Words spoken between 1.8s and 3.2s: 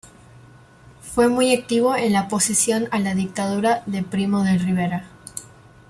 en la oposición a la